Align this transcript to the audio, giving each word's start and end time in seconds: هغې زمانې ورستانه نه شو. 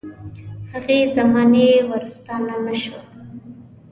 هغې 0.71 0.99
زمانې 1.15 1.69
ورستانه 1.89 2.55
نه 2.65 2.75
شو. 2.81 2.97